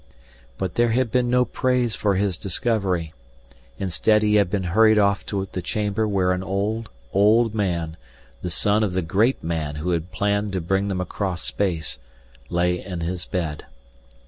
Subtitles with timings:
[0.57, 3.13] But there had been no praise for his discovery.
[3.77, 7.97] Instead he had been hurried off to the chamber where an old, old man,
[8.41, 11.99] the son of the Great Man who had planned to bring them across space,
[12.49, 13.67] lay in his bed.